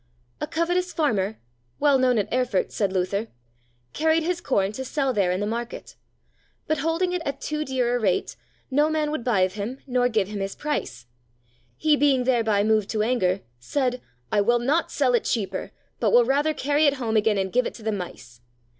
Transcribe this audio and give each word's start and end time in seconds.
A 0.41 0.47
covetous 0.47 0.93
farmer, 0.93 1.37
well 1.79 1.99
known 1.99 2.17
at 2.17 2.33
Erfurt, 2.33 2.71
said 2.71 2.91
Luther, 2.91 3.27
carried 3.93 4.23
his 4.23 4.41
corn 4.41 4.71
to 4.71 4.83
sell 4.83 5.13
there 5.13 5.31
in 5.31 5.39
the 5.39 5.45
market; 5.45 5.95
but 6.65 6.79
holding 6.79 7.13
it 7.13 7.21
at 7.23 7.39
too 7.39 7.63
dear 7.63 7.95
a 7.95 7.99
rate, 7.99 8.35
no 8.71 8.89
man 8.89 9.11
would 9.11 9.23
buy 9.23 9.41
of 9.41 9.53
him 9.53 9.77
nor 9.85 10.09
give 10.09 10.27
him 10.27 10.39
his 10.39 10.55
price; 10.55 11.05
he 11.77 11.95
being 11.95 12.23
thereby 12.23 12.63
moved 12.63 12.89
to 12.89 13.03
anger, 13.03 13.41
said, 13.59 14.01
"I 14.31 14.41
will 14.41 14.57
not 14.57 14.89
sell 14.91 15.13
it 15.13 15.23
cheaper, 15.25 15.69
but 15.99 16.09
will 16.11 16.25
rather 16.25 16.55
carry 16.55 16.87
it 16.87 16.95
home 16.95 17.15
again 17.15 17.37
and 17.37 17.53
give 17.53 17.67
it 17.67 17.75
to 17.75 17.83
the 17.83 17.91
mice." 17.91 18.41